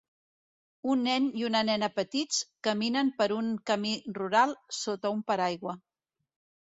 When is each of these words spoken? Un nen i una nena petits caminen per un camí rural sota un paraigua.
Un 0.93 1.03
nen 1.07 1.27
i 1.41 1.43
una 1.49 1.61
nena 1.67 1.89
petits 1.99 2.39
caminen 2.69 3.11
per 3.21 3.29
un 3.35 3.53
camí 3.73 3.95
rural 4.19 4.57
sota 4.79 5.13
un 5.19 5.25
paraigua. 5.33 5.77